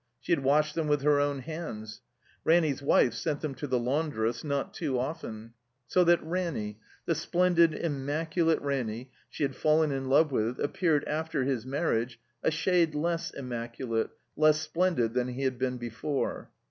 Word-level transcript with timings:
She 0.19 0.31
had 0.31 0.43
washed 0.43 0.73
them 0.73 0.87
with 0.87 1.03
her 1.03 1.19
own 1.19 1.41
hands. 1.41 2.01
Ranny's 2.43 2.81
wife 2.81 3.13
sent 3.13 3.41
them 3.41 3.53
to 3.53 3.67
the 3.67 3.77
laundress, 3.77 4.43
not 4.43 4.73
too 4.73 4.97
often. 4.97 5.53
So 5.85 6.03
that 6.05 6.23
Ranny, 6.23 6.79
the 7.05 7.13
splendid, 7.13 7.75
immaculate 7.75 8.59
Ranny 8.63 9.11
she 9.29 9.43
had 9.43 9.55
fallen 9.55 9.91
in 9.91 10.09
love 10.09 10.31
with, 10.31 10.57
appeared 10.59 11.03
after 11.07 11.43
his 11.43 11.67
marriage 11.67 12.19
a 12.41 12.49
shade 12.49 12.95
less 12.95 13.31
im 13.35 13.49
maculate, 13.51 14.09
less 14.35 14.59
splendid 14.59 15.13
than 15.13 15.27
he 15.27 15.43
had 15.43 15.59
been 15.59 15.77
before. 15.77 16.49